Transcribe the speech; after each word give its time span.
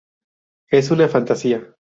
Es 0.71 0.89
una 0.89 1.07
fantasía. 1.09 1.75